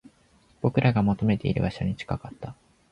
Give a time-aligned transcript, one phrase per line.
[0.61, 2.55] 僕らが求めている場所に近かった